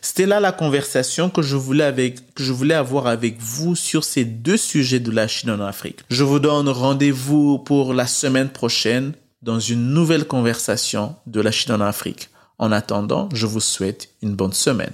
c'était 0.00 0.26
là 0.26 0.40
la 0.40 0.52
conversation 0.52 1.30
que 1.30 1.42
je 1.42 1.56
voulais 1.56 1.84
avec, 1.84 2.34
que 2.34 2.42
je 2.42 2.52
voulais 2.52 2.74
avoir 2.74 3.06
avec 3.06 3.38
vous 3.40 3.76
sur 3.76 4.04
ces 4.04 4.24
deux 4.24 4.56
sujets 4.56 5.00
de 5.00 5.10
la 5.10 5.28
Chine 5.28 5.50
en 5.50 5.60
Afrique. 5.60 6.00
Je 6.10 6.24
vous 6.24 6.38
donne 6.38 6.68
rendez-vous 6.68 7.58
pour 7.58 7.94
la 7.94 8.06
semaine 8.06 8.48
prochaine 8.48 9.12
dans 9.42 9.60
une 9.60 9.92
nouvelle 9.92 10.26
conversation 10.26 11.14
de 11.26 11.40
la 11.40 11.50
Chine 11.50 11.74
en 11.74 11.80
Afrique. 11.80 12.30
En 12.58 12.72
attendant, 12.72 13.28
je 13.32 13.46
vous 13.46 13.60
souhaite 13.60 14.08
une 14.22 14.34
bonne 14.34 14.52
semaine. 14.52 14.92